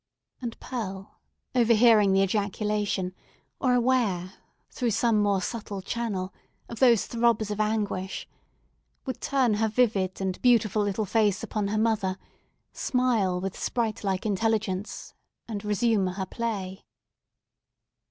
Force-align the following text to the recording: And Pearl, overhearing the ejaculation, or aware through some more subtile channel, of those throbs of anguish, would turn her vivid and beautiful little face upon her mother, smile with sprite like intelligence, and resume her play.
And 0.41 0.59
Pearl, 0.59 1.19
overhearing 1.55 2.11
the 2.11 2.23
ejaculation, 2.23 3.13
or 3.59 3.75
aware 3.75 4.33
through 4.71 4.89
some 4.89 5.21
more 5.21 5.43
subtile 5.43 5.83
channel, 5.83 6.33
of 6.67 6.79
those 6.79 7.05
throbs 7.05 7.51
of 7.51 7.59
anguish, 7.59 8.27
would 9.05 9.21
turn 9.21 9.53
her 9.53 9.67
vivid 9.67 10.19
and 10.19 10.41
beautiful 10.41 10.81
little 10.81 11.05
face 11.05 11.43
upon 11.43 11.67
her 11.67 11.77
mother, 11.77 12.17
smile 12.73 13.39
with 13.39 13.55
sprite 13.55 14.03
like 14.03 14.25
intelligence, 14.25 15.13
and 15.47 15.63
resume 15.63 16.07
her 16.07 16.25
play. 16.25 16.83